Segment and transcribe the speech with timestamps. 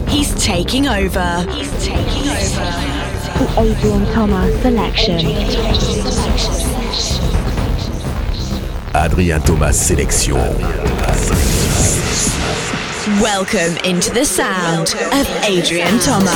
[0.08, 1.46] He's taking over.
[1.50, 2.70] He's taking over.
[3.38, 5.26] The Adrian Thomas selection.
[8.94, 11.61] Adrien Thomas sélection.
[13.20, 16.32] Welcome into the sound of Adrian Thomas.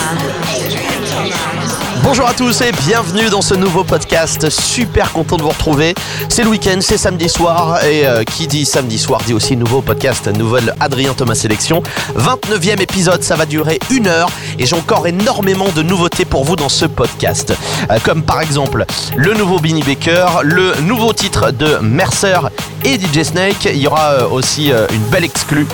[2.03, 4.49] Bonjour à tous et bienvenue dans ce nouveau podcast.
[4.49, 5.93] Super content de vous retrouver.
[6.29, 9.81] C'est le week-end, c'est samedi soir et euh, qui dit samedi soir dit aussi nouveau
[9.81, 11.83] podcast, nouvelle Adrien Thomas Sélection.
[12.17, 16.55] 29e épisode, ça va durer une heure et j'ai encore énormément de nouveautés pour vous
[16.55, 17.53] dans ce podcast.
[17.91, 18.85] Euh, comme par exemple
[19.17, 22.39] le nouveau Binny Baker, le nouveau titre de Mercer
[22.85, 23.65] et DJ Snake.
[23.65, 25.67] Il y aura euh, aussi une belle exclue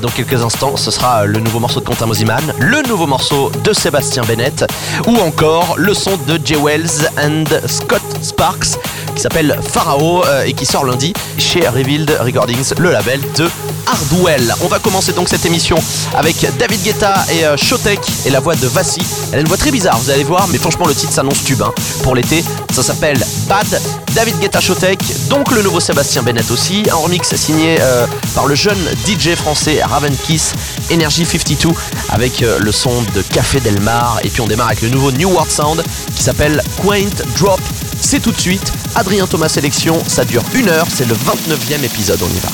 [0.00, 0.45] dans quelques instants.
[0.48, 4.64] Ce sera euh, le nouveau morceau de Quentin Mosiman, le nouveau morceau de Sébastien Bennett
[5.06, 8.78] ou encore le son de Jay Wells and Scott Sparks
[9.16, 13.50] qui s'appelle Pharaoh euh, et qui sort lundi chez Revealed Recordings, le label de
[13.86, 14.54] Hardwell.
[14.60, 15.78] On va commencer donc cette émission
[16.14, 19.00] avec David Guetta et euh, Shotek et la voix de Vassi.
[19.32, 21.62] Elle a une voix très bizarre, vous allez voir, mais franchement le titre s'annonce tube
[21.62, 21.72] hein.
[22.04, 22.44] pour l'été.
[22.70, 23.80] Ça s'appelle Bad.
[24.16, 28.54] David Guetta Shotek, donc le nouveau Sébastien Bennett aussi, un remix signé euh, par le
[28.54, 30.54] jeune DJ français Raven Kiss
[30.90, 31.68] Energy 52
[32.08, 35.12] avec euh, le son de Café Del Mar et puis on démarre avec le nouveau
[35.12, 37.60] New World Sound qui s'appelle Quaint Drop.
[38.00, 38.72] C'est tout de suite.
[38.94, 42.48] Adrien Thomas Sélection, ça dure une heure, c'est le 29e épisode, on y va.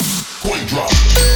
[0.52, 1.31] One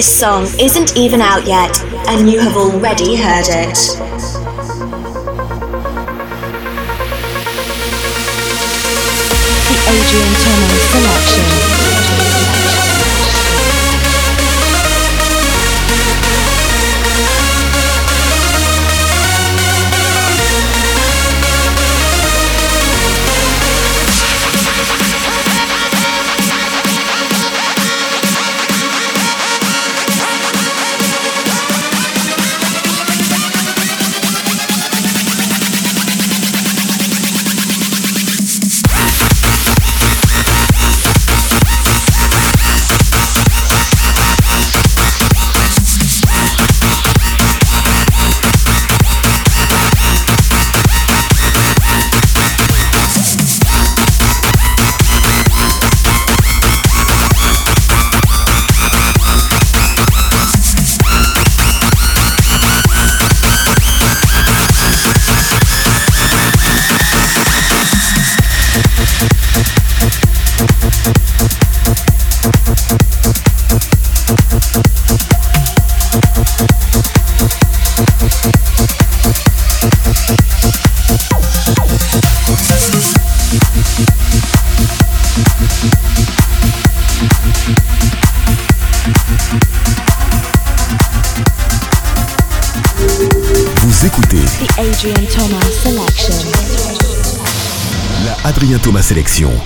[0.00, 3.76] This song isn't even out yet, and you have already heard it.
[9.68, 11.69] The Adrian Thomas Selection.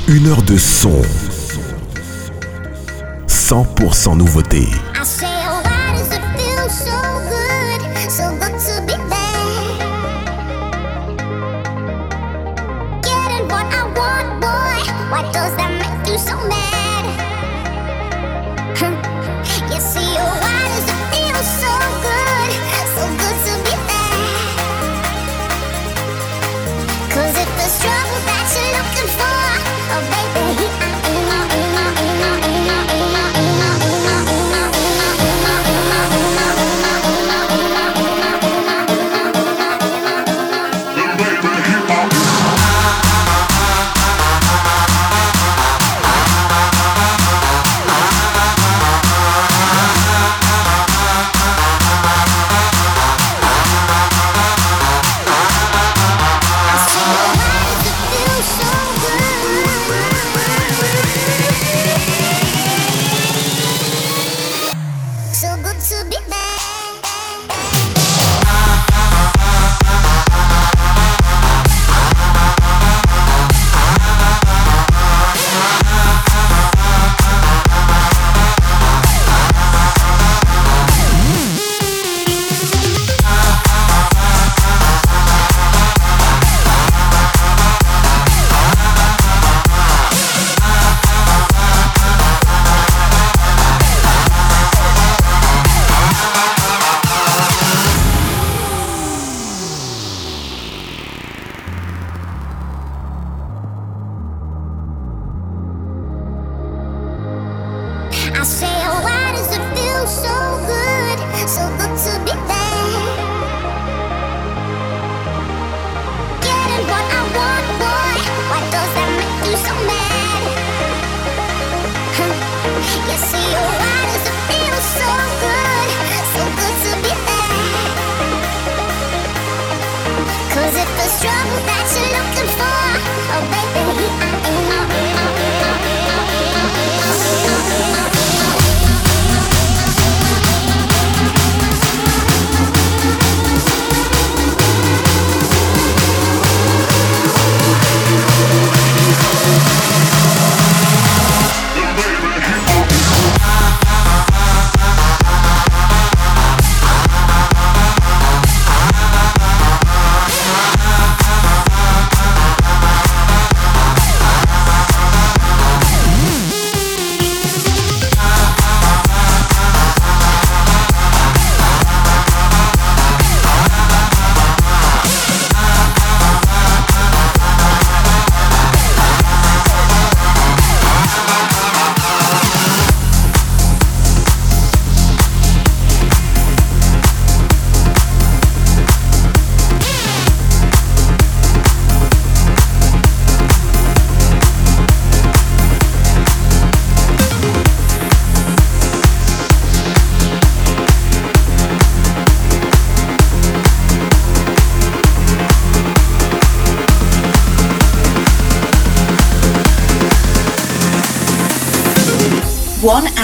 [0.07, 1.03] Une heure de son.
[3.27, 4.69] 100% nouveauté.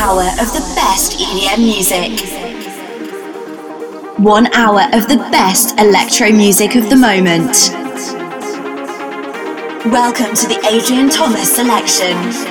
[0.00, 2.26] Hour of the best EDM music.
[4.19, 7.69] One hour of the best electro music of the moment.
[9.92, 12.50] Welcome to the Adrian Thomas selection.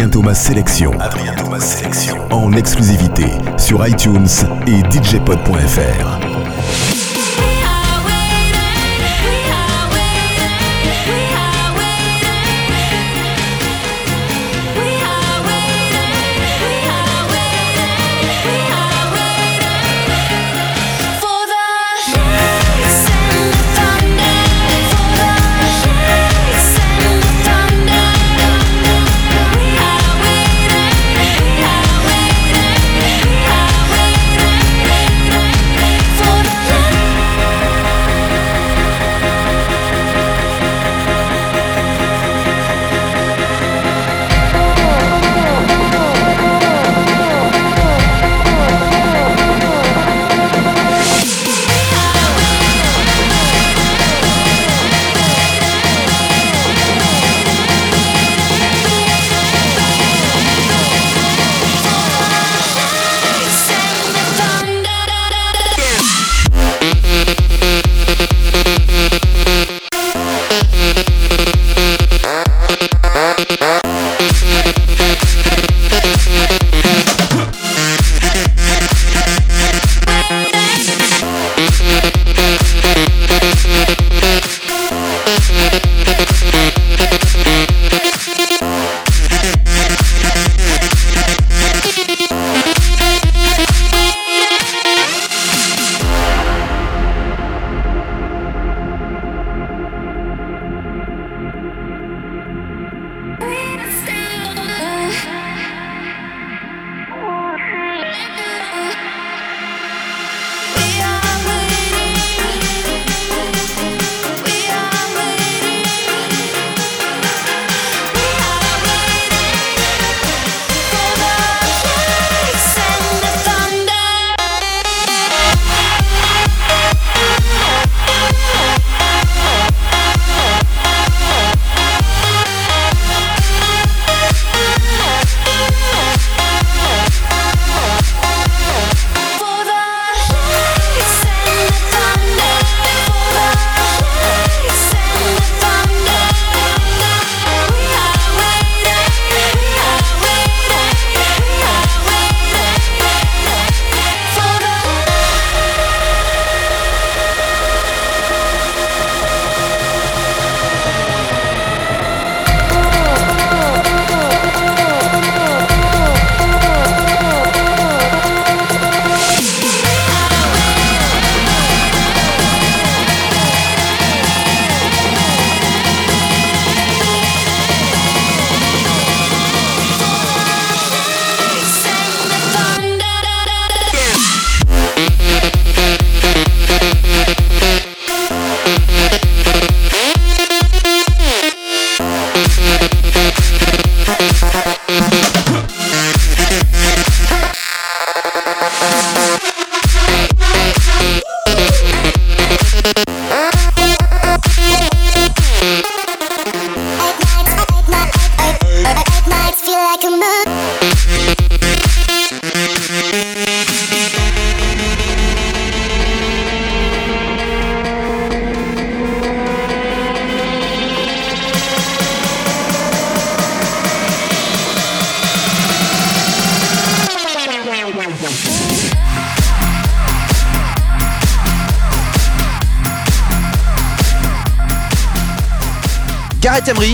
[0.00, 0.92] Adrien Thomas Sélection.
[1.36, 2.16] Thomas Sélection.
[2.32, 3.26] En exclusivité
[3.58, 4.26] sur iTunes
[4.66, 6.19] et DJpod.fr.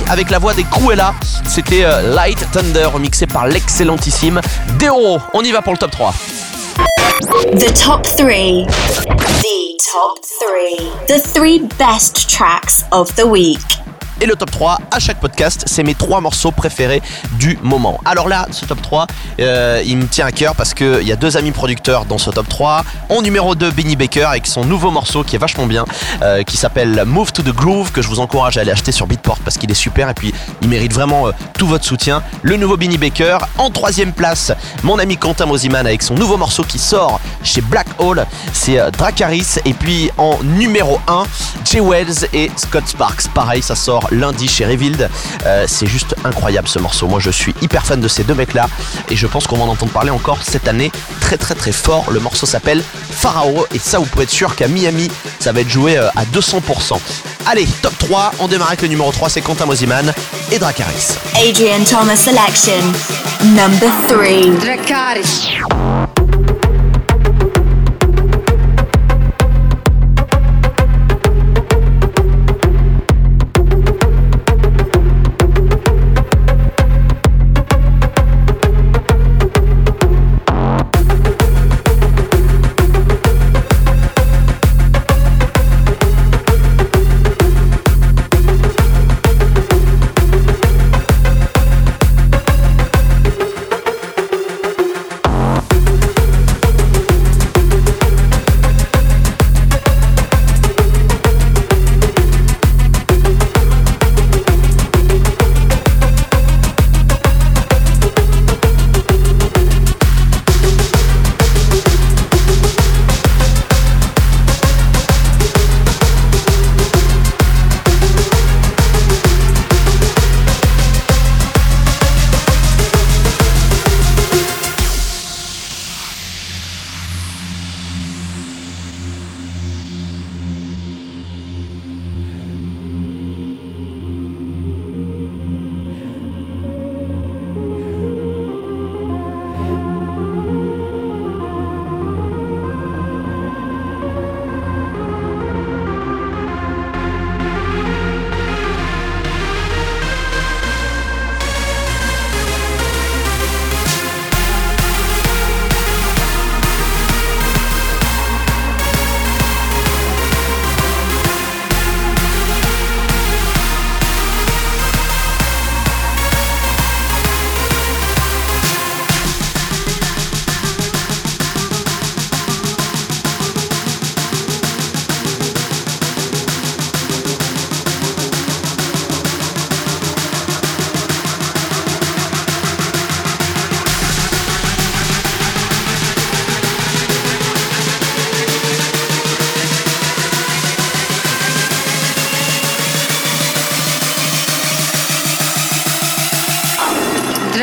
[0.08, 1.14] avec la voix des Cruella.
[1.48, 4.40] C'était euh, Light Thunder mixé par l'excellentissime
[4.78, 5.18] Deoro.
[5.34, 6.14] On y va pour le top 3.
[7.58, 8.66] The top three.
[8.66, 10.90] The top three.
[11.08, 13.75] The three best tracks of the week.
[14.20, 17.02] Et le top 3, à chaque podcast, c'est mes trois morceaux préférés
[17.32, 18.00] du moment.
[18.06, 19.06] Alors là, ce top 3,
[19.40, 22.30] euh, il me tient à cœur parce qu'il y a deux amis producteurs dans ce
[22.30, 22.82] top 3.
[23.10, 25.84] En numéro 2, Benny Baker avec son nouveau morceau qui est vachement bien,
[26.22, 29.06] euh, qui s'appelle Move to the Groove, que je vous encourage à aller acheter sur
[29.06, 32.22] Beatport parce qu'il est super et puis il mérite vraiment euh, tout votre soutien.
[32.40, 33.38] Le nouveau Benny Baker.
[33.58, 34.50] En troisième place,
[34.82, 38.24] mon ami Quentin Mosiman avec son nouveau morceau qui sort chez Black Hole,
[38.54, 39.56] c'est Dracaris.
[39.66, 41.24] Et puis en numéro 1,
[41.66, 43.28] Jay Wells et Scott Sparks.
[43.34, 45.08] Pareil, ça sort lundi chez Revealed.
[45.46, 47.06] Euh, c'est juste incroyable ce morceau.
[47.06, 48.68] Moi, je suis hyper fan de ces deux mecs-là
[49.08, 50.90] et je pense qu'on va en entendre parler encore cette année
[51.20, 52.10] très très très fort.
[52.10, 55.70] Le morceau s'appelle Pharaoh et ça, vous pouvez être sûr qu'à Miami, ça va être
[55.70, 56.98] joué euh, à 200%.
[57.46, 60.12] Allez, top 3, on démarre avec le numéro 3, c'est Quentin Mosiman
[60.50, 61.16] et Dracaris.
[61.36, 62.92] Adrian Thomas selection.
[63.54, 64.50] Number three.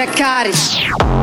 [0.06, 1.23] Adrian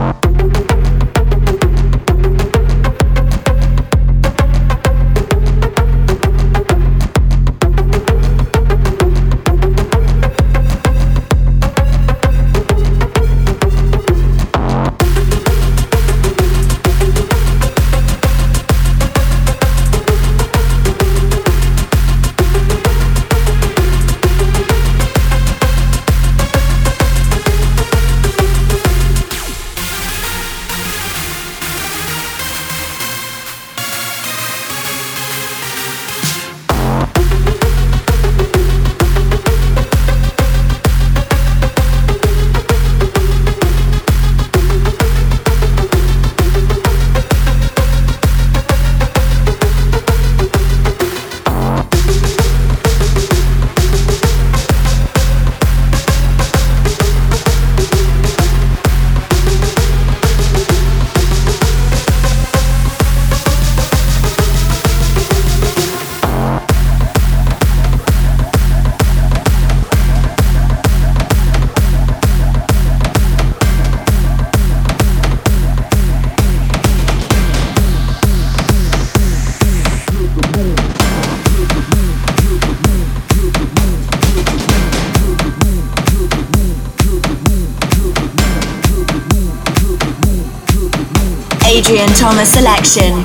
[92.20, 93.24] Thomas selection.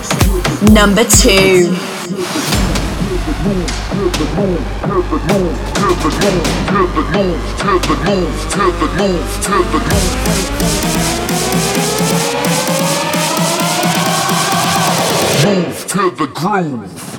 [0.74, 1.70] Number two.
[15.44, 17.15] Move to the groove.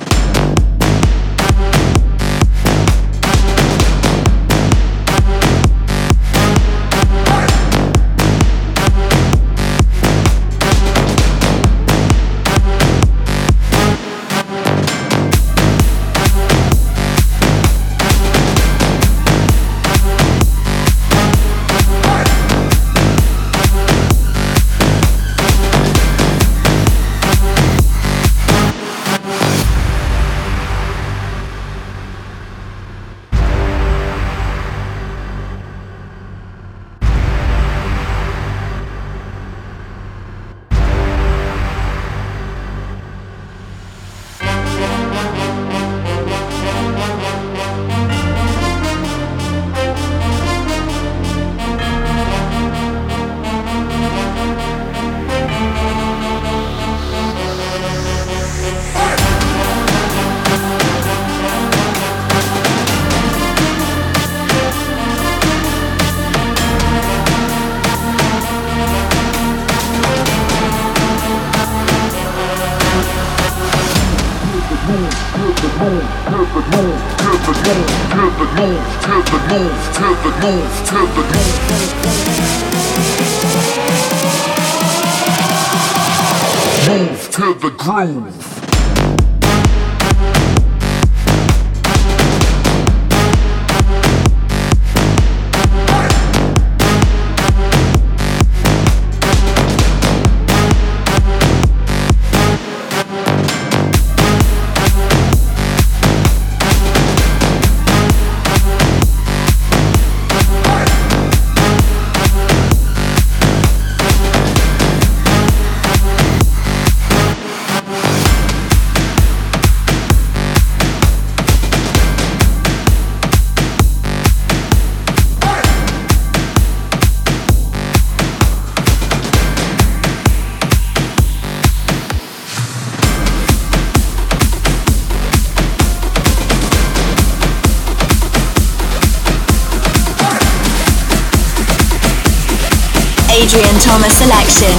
[143.79, 144.73] Thomas selection.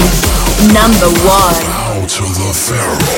[0.74, 3.17] Number one.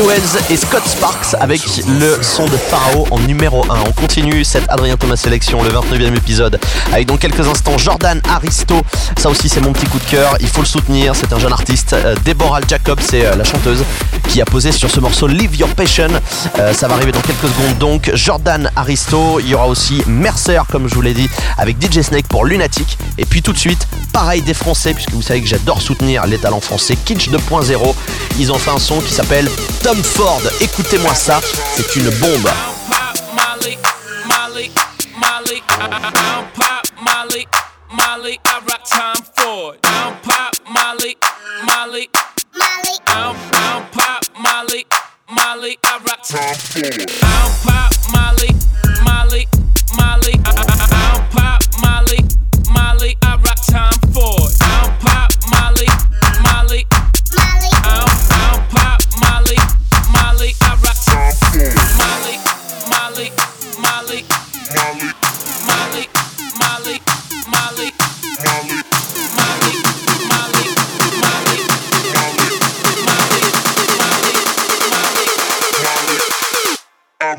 [0.00, 3.84] Wells et Scott Sparks avec le son de Pharaoh en numéro 1.
[3.86, 6.58] On continue cette Adrien Thomas sélection, le 29e épisode,
[6.92, 8.74] avec dans quelques instants Jordan Aristo.
[9.16, 10.36] Ça aussi, c'est mon petit coup de cœur.
[10.40, 11.14] Il faut le soutenir.
[11.14, 11.92] C'est un jeune artiste.
[11.92, 13.84] Euh, Deborah Jacob, c'est euh, la chanteuse
[14.28, 16.08] qui a posé sur ce morceau Live Your Passion.
[16.58, 18.10] Euh, ça va arriver dans quelques secondes donc.
[18.14, 19.38] Jordan Aristo.
[19.40, 22.98] Il y aura aussi Mercer, comme je vous l'ai dit, avec DJ Snake pour Lunatic.
[23.16, 26.38] Et puis tout de suite, pareil des Français, puisque vous savez que j'adore soutenir les
[26.38, 26.96] talents français.
[27.04, 27.94] Kitsch 2.0.
[28.40, 29.48] Ils ont fait un son qui s'appelle
[29.84, 30.40] Tom Ford.
[30.62, 31.42] Écoutez-moi ça,
[31.76, 32.48] c'est une bombe.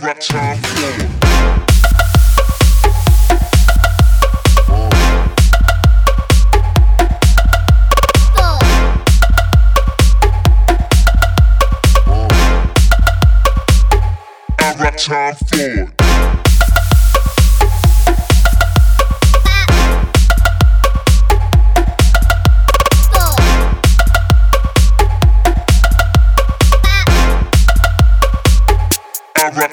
[0.06, 1.26] rock time floor.
[14.98, 16.35] time forward.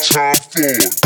[0.03, 1.02] time for.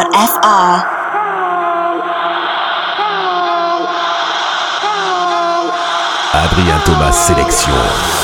[6.33, 8.18] Adrien Thomas Sélection.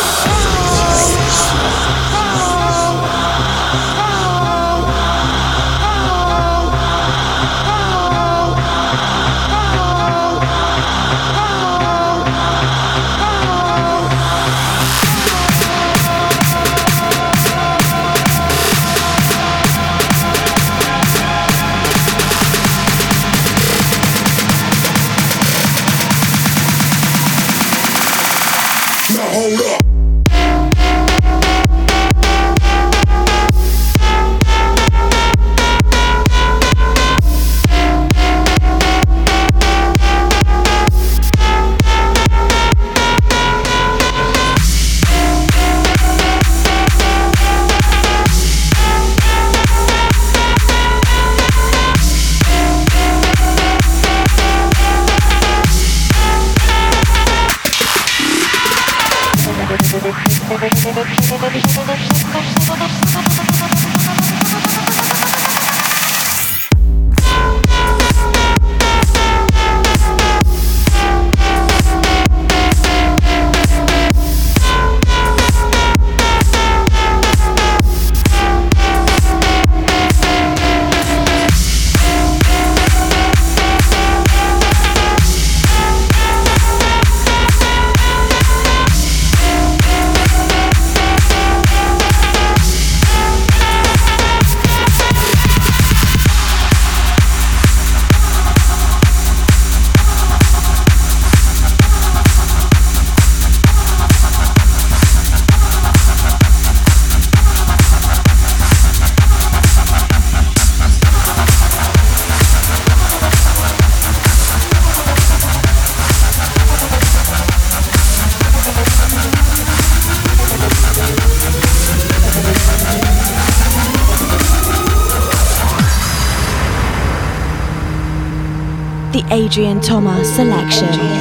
[129.85, 131.14] Thomas selection.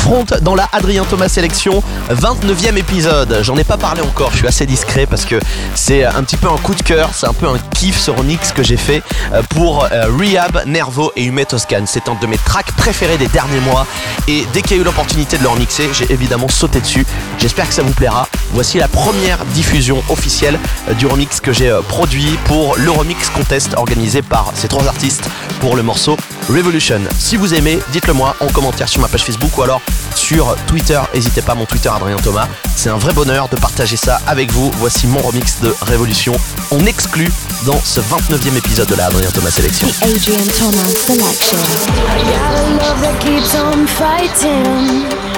[0.00, 3.40] 8h30 dans la Adrien Thomas Sélection, 29e épisode.
[3.42, 5.36] J'en ai pas parlé encore, je suis assez discret parce que
[5.74, 8.52] c'est un petit peu un coup de cœur, c'est un peu un kiff ce remix
[8.52, 11.84] que j'ai fait euh, pour euh, Rehab, Nervo et Humet Toscan.
[11.86, 13.86] C'est un de mes tracks préférés des derniers mois
[14.28, 17.06] et dès qu'il y a eu l'opportunité de le remixer, j'ai évidemment sauté dessus.
[17.38, 18.28] J'espère que ça vous plaira.
[18.52, 23.74] Voici la première diffusion officielle euh, du remix que j'ai produit pour le remix contest
[23.76, 25.28] organisé par ces trois artistes
[25.60, 26.16] pour le morceau
[26.48, 27.00] Revolution.
[27.16, 29.80] Si vous aimez, dites-le moi en commentaire sur ma page Facebook ou alors
[30.14, 31.00] sur Twitter.
[31.14, 32.48] N'hésitez pas, mon Twitter Adrien Thomas.
[32.76, 34.70] C'est un vrai bonheur de partager ça avec vous.
[34.78, 36.32] Voici mon remix de Révolution.
[36.70, 37.30] On exclut
[37.66, 39.88] dans ce 29e épisode de la Adrien Thomas Sélection.
[39.88, 41.58] The Adrian Thomas Selection.
[41.58, 45.30] I got a love that keeps on fighting.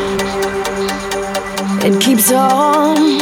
[1.84, 3.20] It keeps on.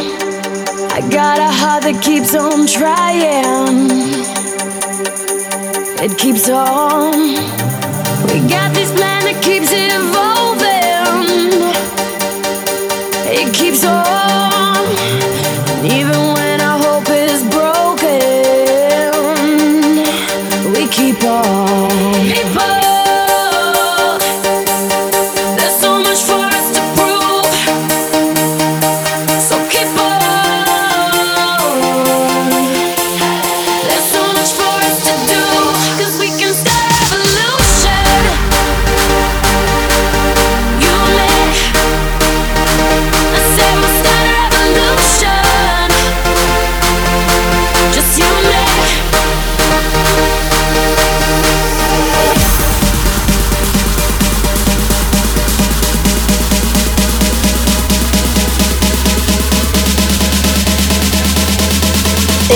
[0.92, 3.88] I got a heart that keeps on trying.
[6.02, 7.12] It keeps on.
[8.26, 10.19] We got this plan that keeps evolving.
[21.22, 21.69] We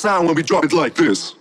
[0.00, 1.39] sound when we drop it like this.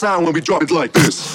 [0.00, 1.29] sound when we drop it like this.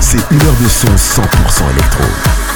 [0.00, 2.51] c'est une heure de son 100% électro.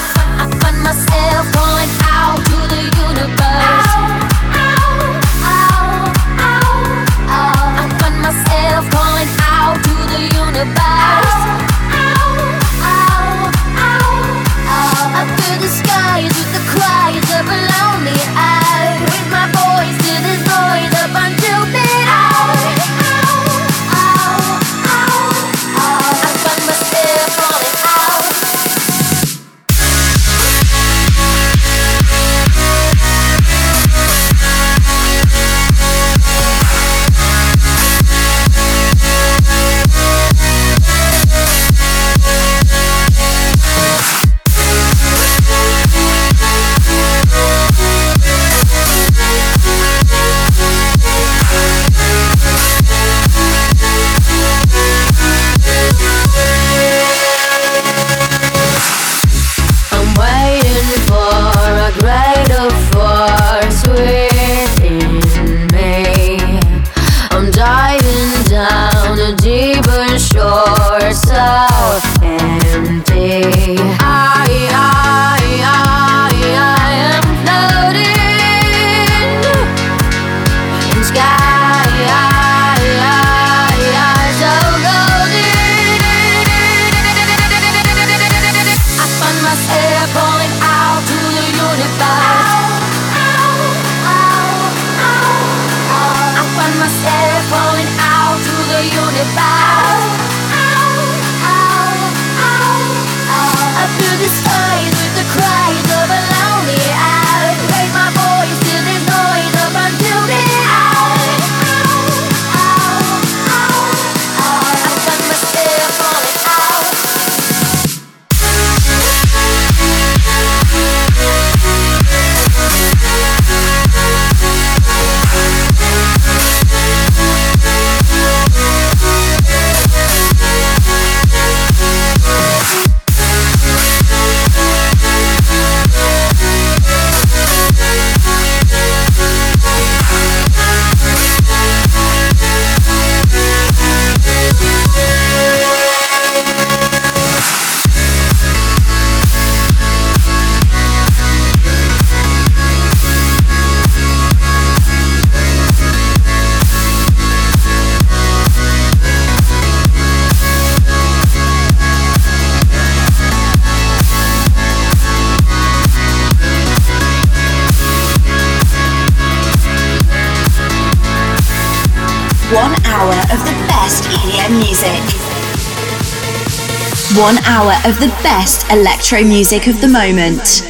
[177.86, 180.60] of the best electro music of the moment.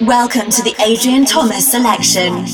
[0.00, 2.46] Welcome to the Adrian Thomas selection.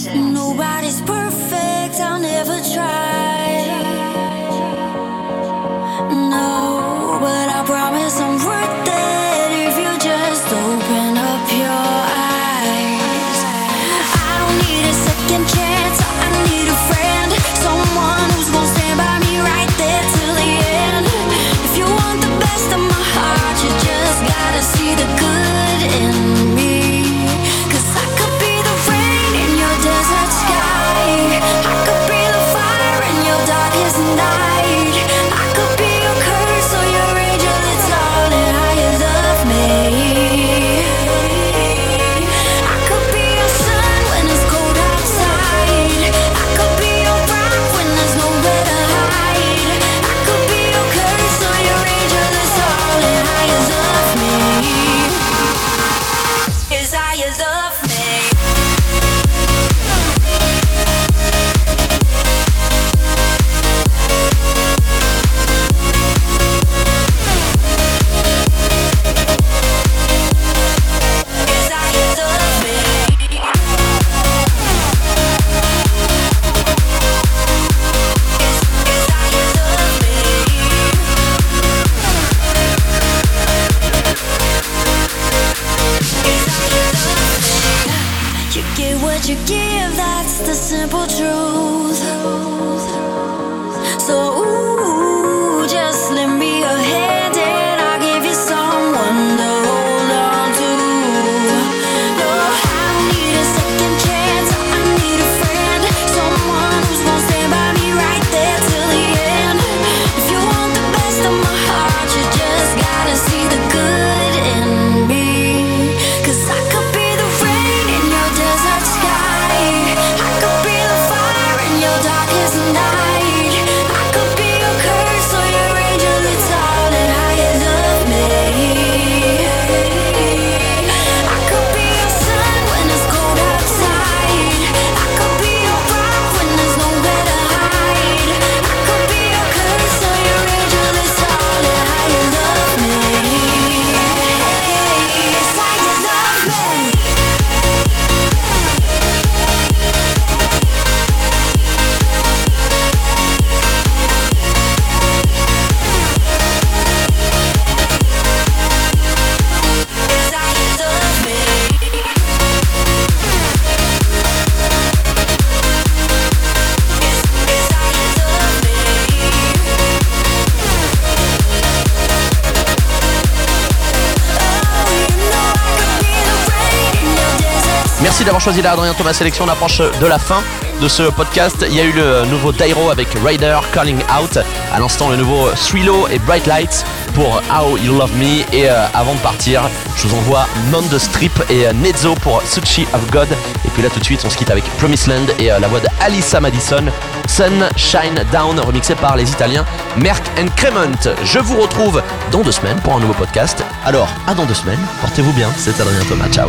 [178.46, 180.40] choisi là Adrien Thomas Sélection, on approche de la fin
[180.80, 181.66] de ce podcast.
[181.68, 184.38] Il y a eu le nouveau Dairo avec Raider, Calling Out,
[184.72, 188.44] à l'instant le nouveau Thrillo et Bright Lights pour How You Love Me.
[188.54, 192.40] Et euh, avant de partir, je vous envoie Non the Strip et euh, Nezzo pour
[192.42, 193.26] Sushi of God.
[193.64, 195.66] Et puis là tout de suite, on se quitte avec Promised Land et euh, la
[195.66, 196.84] voix de Madison,
[197.26, 199.64] Sun Shine Down, remixé par les Italiens
[199.96, 201.16] Merck and Cremont.
[201.24, 203.64] Je vous retrouve dans deux semaines pour un nouveau podcast.
[203.84, 206.48] Alors, à dans deux semaines, portez-vous bien, c'est Adrien Thomas, ciao.